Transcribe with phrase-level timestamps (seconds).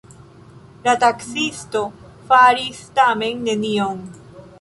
[0.85, 1.81] La taksiisto
[2.31, 4.01] faris tamen nenion.